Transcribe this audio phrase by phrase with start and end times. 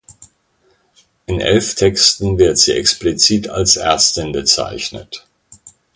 [1.27, 5.27] In elf Texten wird sie explizit als Ärztin bezeichnet.